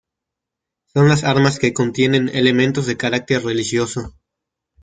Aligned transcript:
Son 0.87 1.07
las 1.07 1.23
armas 1.23 1.59
que 1.59 1.75
contienen 1.75 2.29
elementos 2.29 2.87
de 2.87 2.97
carácter 2.97 3.43
religioso. 3.43 4.15